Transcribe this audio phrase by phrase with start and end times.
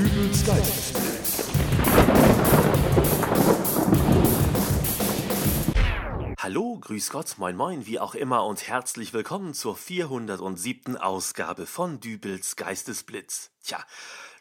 [0.00, 1.50] Dübels Geistesblitz.
[6.38, 10.96] Hallo, grüß Gott, moin moin, wie auch immer und herzlich willkommen zur 407.
[10.96, 13.50] Ausgabe von Dübels Geistesblitz.
[13.62, 13.84] Tja,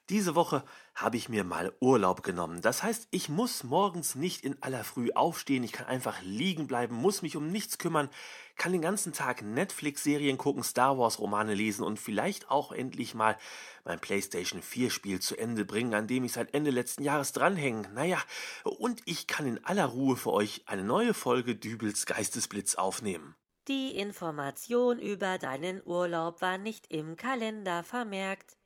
[0.10, 0.64] diese Woche
[0.96, 2.62] habe ich mir mal Urlaub genommen.
[2.62, 6.96] Das heißt, ich muss morgens nicht in aller Früh aufstehen, ich kann einfach liegen bleiben,
[6.96, 8.10] muss mich um nichts kümmern,
[8.58, 13.38] kann den ganzen Tag Netflix-Serien gucken, Star Wars-Romane lesen und vielleicht auch endlich mal
[13.86, 17.90] mein PlayStation 4-Spiel zu Ende bringen, an dem ich seit Ende letzten Jahres dranhänge.
[17.94, 18.20] Naja,
[18.64, 23.36] und ich kann in aller Ruhe für euch eine neue Folge Dübels Geistesblitz aufnehmen.
[23.68, 28.59] Die Information über deinen Urlaub war nicht im Kalender vermerkt.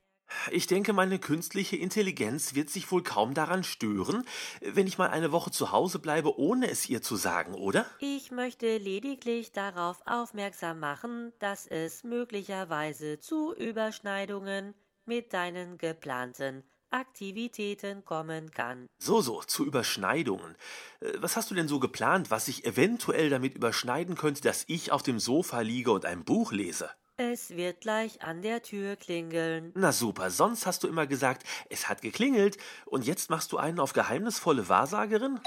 [0.52, 4.26] Ich denke, meine künstliche Intelligenz wird sich wohl kaum daran stören,
[4.62, 7.86] wenn ich mal eine Woche zu Hause bleibe, ohne es ihr zu sagen, oder?
[8.00, 14.74] Ich möchte lediglich darauf aufmerksam machen, dass es möglicherweise zu Überschneidungen
[15.06, 18.86] mit deinen geplanten Aktivitäten kommen kann.
[19.00, 20.56] So, so, zu Überschneidungen.
[21.00, 24.92] Äh, Was hast du denn so geplant, was sich eventuell damit überschneiden könnte, dass ich
[24.92, 26.92] auf dem Sofa liege und ein Buch lese?
[27.18, 29.72] Es wird gleich an der Tür klingeln.
[29.76, 33.80] Na super, sonst hast du immer gesagt, es hat geklingelt und jetzt machst du einen
[33.80, 35.40] auf geheimnisvolle Wahrsagerin?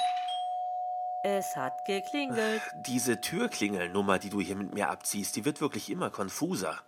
[1.24, 2.62] Es hat geklingelt.
[2.86, 6.82] Diese Türklingelnummer, die du hier mit mir abziehst, die wird wirklich immer konfuser.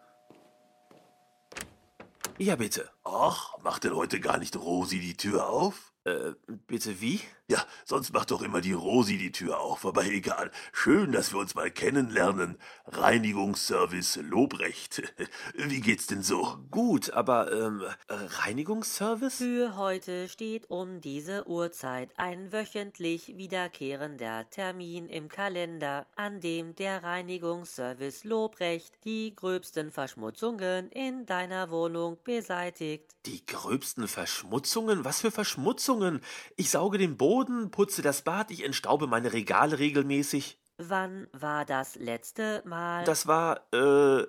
[2.39, 2.89] Ja, bitte.
[3.11, 5.95] Ach, macht denn heute gar nicht Rosi die Tür auf?
[6.05, 6.35] Äh,
[6.67, 7.21] bitte wie?
[7.51, 10.51] Ja, sonst macht doch immer die Rosi die Tür auf, aber egal.
[10.73, 12.59] Schön, dass wir uns mal kennenlernen.
[12.87, 15.03] Reinigungsservice Lobrecht.
[15.55, 16.59] Wie geht's denn so?
[16.71, 19.39] Gut, aber, ähm, äh, Reinigungsservice?
[19.39, 27.03] Für heute steht um diese Uhrzeit ein wöchentlich wiederkehrender Termin im Kalender, an dem der
[27.03, 32.98] Reinigungsservice Lobrecht die gröbsten Verschmutzungen in deiner Wohnung beseitigt.
[33.27, 35.05] Die gröbsten Verschmutzungen?
[35.05, 36.21] Was für Verschmutzungen?
[36.57, 40.59] Ich sauge den Boden, putze das Bad, ich entstaube meine Regale regelmäßig.
[40.79, 43.05] Wann war das letzte Mal?
[43.05, 44.27] Das war, äh.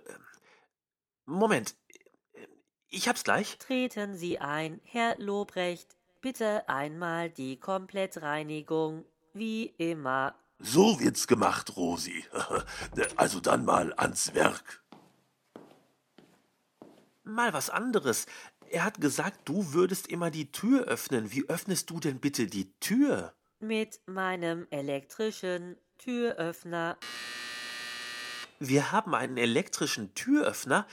[1.25, 1.75] Moment.
[2.89, 3.59] Ich hab's gleich.
[3.59, 5.95] Treten Sie ein, Herr Lobrecht.
[6.21, 9.05] Bitte einmal die Komplettreinigung.
[9.33, 10.33] Wie immer.
[10.57, 12.25] So wird's gemacht, Rosi.
[13.15, 14.83] Also dann mal ans Werk.
[17.23, 18.25] Mal was anderes.
[18.71, 21.31] Er hat gesagt, du würdest immer die Tür öffnen.
[21.31, 23.33] Wie öffnest du denn bitte die Tür?
[23.59, 26.97] Mit meinem elektrischen Türöffner.
[28.59, 30.85] Wir haben einen elektrischen Türöffner.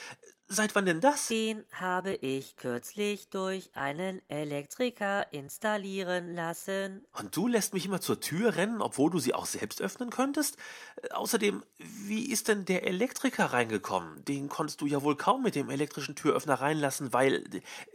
[0.48, 1.26] Seit wann denn das?
[1.26, 7.04] Den habe ich kürzlich durch einen Elektriker installieren lassen.
[7.18, 10.56] Und du lässt mich immer zur Tür rennen, obwohl du sie auch selbst öffnen könntest?
[11.02, 14.24] Äh, Außerdem, wie ist denn der Elektriker reingekommen?
[14.24, 17.42] Den konntest du ja wohl kaum mit dem elektrischen Türöffner reinlassen, weil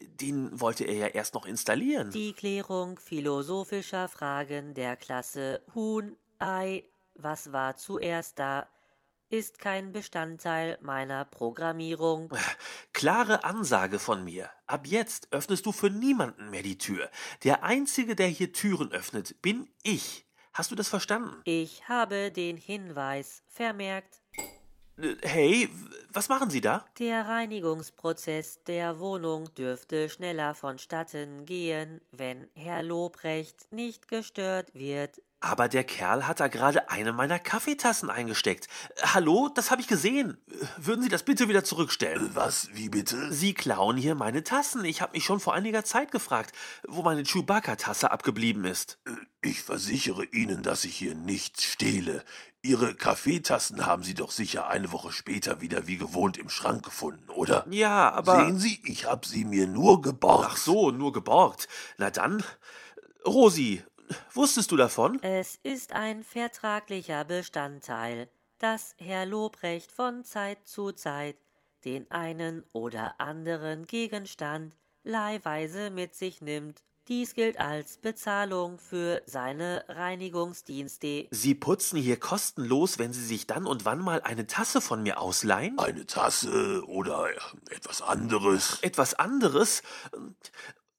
[0.01, 2.11] den wollte er ja erst noch installieren.
[2.11, 6.83] Die Klärung philosophischer Fragen der Klasse Huhn, Ei,
[7.15, 8.67] was war zuerst da,
[9.31, 12.29] ist kein Bestandteil meiner Programmierung.
[12.93, 14.49] Klare Ansage von mir.
[14.67, 17.09] Ab jetzt öffnest du für niemanden mehr die Tür.
[17.43, 20.25] Der Einzige, der hier Türen öffnet, bin ich.
[20.53, 21.41] Hast du das verstanden?
[21.45, 24.21] Ich habe den Hinweis vermerkt.
[24.97, 25.69] Äh, Hey,
[26.09, 26.85] was machen Sie da?
[26.99, 35.21] Der Reinigungsprozess der Wohnung dürfte schneller vonstatten gehen, wenn Herr Lobrecht nicht gestört wird.
[35.43, 38.67] Aber der Kerl hat da gerade eine meiner Kaffeetassen eingesteckt.
[38.95, 40.37] Äh, Hallo, das habe ich gesehen.
[40.47, 42.29] Äh, Würden Sie das bitte wieder zurückstellen?
[42.35, 43.33] Was, wie bitte?
[43.33, 44.85] Sie klauen hier meine Tassen.
[44.85, 46.53] Ich habe mich schon vor einiger Zeit gefragt,
[46.87, 48.99] wo meine Chewbacca-Tasse abgeblieben ist.
[49.41, 52.23] Ich versichere Ihnen, dass ich hier nichts stehle.
[52.61, 57.27] Ihre Kaffeetassen haben Sie doch sicher eine Woche später wieder wie gewohnt im Schrank gefunden,
[57.31, 57.65] oder?
[57.71, 58.45] Ja, aber.
[58.45, 60.47] Sehen Sie, ich habe sie mir nur geborgt.
[60.51, 61.67] Ach so, nur geborgt.
[61.97, 62.43] Na dann.
[63.25, 63.83] Rosi,
[64.33, 65.19] wusstest du davon?
[65.21, 68.29] Es ist ein vertraglicher Bestandteil,
[68.59, 71.37] dass Herr Lobrecht von Zeit zu Zeit
[71.85, 76.83] den einen oder anderen Gegenstand leihweise mit sich nimmt.
[77.07, 81.27] Dies gilt als Bezahlung für seine Reinigungsdienste.
[81.31, 85.19] Sie putzen hier kostenlos, wenn Sie sich dann und wann mal eine Tasse von mir
[85.19, 85.79] ausleihen?
[85.79, 87.27] Eine Tasse oder
[87.71, 88.77] etwas anderes.
[88.81, 89.81] Etwas anderes?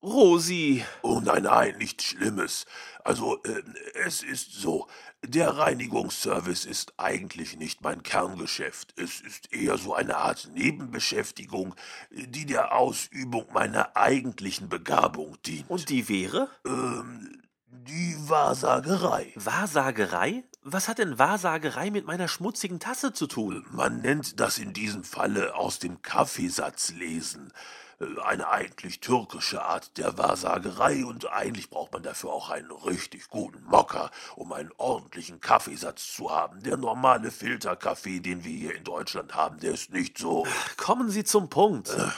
[0.02, 0.84] Rosi.
[1.02, 2.66] Oh nein, nein, nichts Schlimmes.
[3.04, 3.62] Also, äh,
[4.04, 4.88] es ist so,
[5.25, 8.99] der Reinigungsservice ist eigentlich nicht mein Kerngeschäft.
[8.99, 11.75] Es ist eher so eine Art Nebenbeschäftigung,
[12.10, 15.70] die der Ausübung meiner eigentlichen Begabung dient.
[15.70, 16.49] Und die wäre?
[16.66, 19.32] ähm, die Wahrsagerei.
[19.37, 20.44] Wahrsagerei?
[20.62, 23.66] Was hat denn Wahrsagerei mit meiner schmutzigen Tasse zu tun?
[23.70, 27.52] Man nennt das in diesem Falle aus dem Kaffeesatz lesen.
[28.02, 33.28] Äh, eine eigentlich türkische Art der Wahrsagerei und eigentlich braucht man dafür auch einen richtig
[33.28, 36.62] guten Mocker, um einen ordentlichen Kaffeesatz zu haben.
[36.62, 40.46] Der normale Filterkaffee, den wir hier in Deutschland haben, der ist nicht so.
[40.76, 41.90] Kommen Sie zum Punkt.
[41.90, 42.08] Äh,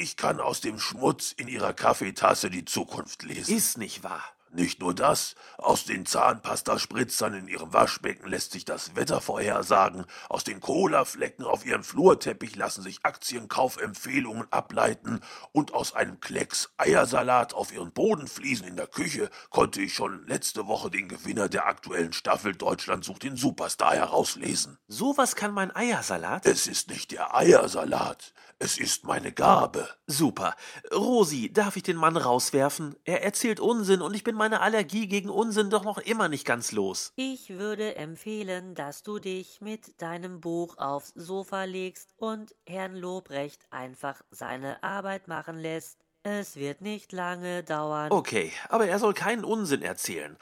[0.00, 3.56] ich kann aus dem Schmutz in Ihrer Kaffeetasse die Zukunft lesen.
[3.56, 4.22] Ist nicht wahr.
[4.50, 10.44] Nicht nur das, aus den Zahnpastaspritzern in ihrem Waschbecken lässt sich das Wetter vorhersagen, aus
[10.44, 15.20] den Colaflecken auf ihrem Flurteppich lassen sich Aktienkaufempfehlungen ableiten
[15.52, 20.66] und aus einem Klecks Eiersalat auf ihren Bodenfliesen in der Küche konnte ich schon letzte
[20.66, 24.78] Woche den Gewinner der aktuellen Staffel Deutschland sucht den Superstar herauslesen.
[24.88, 26.46] Sowas kann mein Eiersalat?
[26.46, 29.88] Es ist nicht der Eiersalat, es ist meine Gabe.
[30.06, 30.56] Super.
[30.92, 32.96] Rosi, darf ich den Mann rauswerfen?
[33.04, 36.72] Er erzählt Unsinn und ich bin meine Allergie gegen Unsinn doch noch immer nicht ganz
[36.72, 37.12] los.
[37.16, 43.66] Ich würde empfehlen, dass du dich mit deinem Buch aufs Sofa legst und Herrn Lobrecht
[43.70, 45.98] einfach seine Arbeit machen lässt.
[46.22, 48.10] Es wird nicht lange dauern.
[48.10, 50.36] Okay, aber er soll keinen Unsinn erzählen.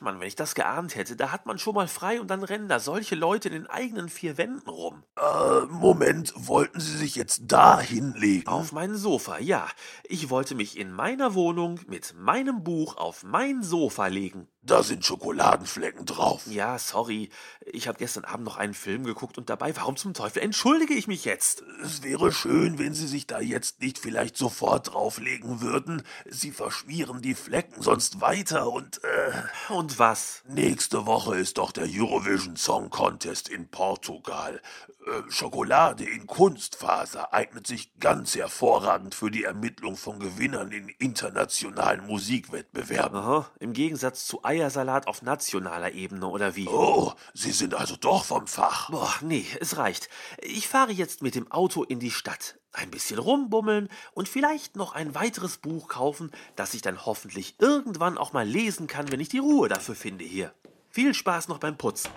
[0.00, 2.68] Mann, wenn ich das geahnt hätte, da hat man schon mal frei und dann rennen
[2.68, 5.04] da solche Leute in den eigenen vier Wänden rum.
[5.16, 8.48] Äh, Moment, wollten Sie sich jetzt da hinlegen?
[8.48, 9.66] Auf mein Sofa, ja.
[10.04, 14.48] Ich wollte mich in meiner Wohnung mit meinem Buch auf mein Sofa legen.
[14.66, 16.42] Da sind Schokoladenflecken drauf.
[16.48, 17.30] Ja, sorry.
[17.64, 21.06] Ich habe gestern Abend noch einen Film geguckt und dabei, warum zum Teufel entschuldige ich
[21.06, 21.62] mich jetzt?
[21.84, 26.02] Es wäre schön, wenn Sie sich da jetzt nicht vielleicht sofort drauflegen würden.
[26.28, 29.32] Sie verschmieren die Flecken sonst weiter und äh.
[29.72, 30.42] Und was?
[30.48, 34.60] Nächste Woche ist doch der Eurovision Song Contest in Portugal.
[35.06, 42.04] Äh, Schokolade in Kunstfaser eignet sich ganz hervorragend für die Ermittlung von Gewinnern in internationalen
[42.06, 43.16] Musikwettbewerben.
[43.16, 46.66] Aha, im Gegensatz zu Eiersalat auf nationaler Ebene, oder wie?
[46.66, 48.90] Oh, Sie sind also doch vom Fach.
[48.90, 50.08] Boah, nee, es reicht.
[50.40, 52.58] Ich fahre jetzt mit dem Auto in die Stadt.
[52.72, 58.16] Ein bisschen rumbummeln und vielleicht noch ein weiteres Buch kaufen, das ich dann hoffentlich irgendwann
[58.16, 60.54] auch mal lesen kann, wenn ich die Ruhe dafür finde hier.
[60.88, 62.10] Viel Spaß noch beim Putzen.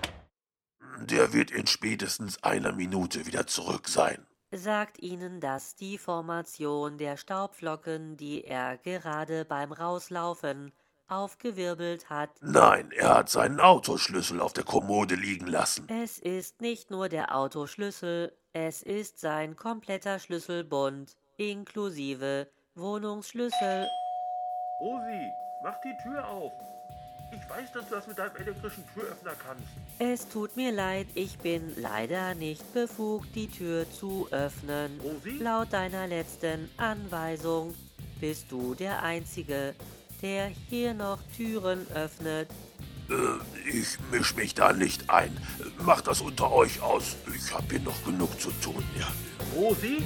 [1.01, 4.25] Der wird in spätestens einer Minute wieder zurück sein.
[4.51, 10.71] Sagt Ihnen das die Formation der Staubflocken, die er gerade beim Rauslaufen
[11.09, 12.29] aufgewirbelt hat?
[12.41, 15.88] Nein, er hat seinen Autoschlüssel auf der Kommode liegen lassen.
[15.89, 23.88] Es ist nicht nur der Autoschlüssel, es ist sein kompletter Schlüsselbund, inklusive Wohnungsschlüssel.
[24.81, 25.31] Rosi,
[25.63, 26.51] mach die Tür auf.
[27.31, 29.63] Ich weiß, dass du das mit deinem elektrischen Türöffner kannst.
[30.00, 35.00] Es tut mir leid, ich bin leider nicht befugt, die Tür zu öffnen.
[35.01, 35.38] Rosi?
[35.38, 37.75] Laut deiner letzten Anweisung
[38.19, 39.75] bist du der Einzige,
[40.21, 42.50] der hier noch Türen öffnet.
[43.10, 45.36] Äh, ich misch mich da nicht ein.
[45.83, 47.16] Macht das unter euch aus.
[47.36, 49.07] Ich hab hier noch genug zu tun, ja.
[49.56, 50.04] Rosi?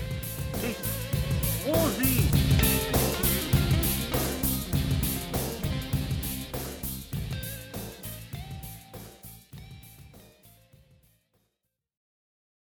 [0.62, 1.68] Ich.
[1.68, 2.43] Rosi!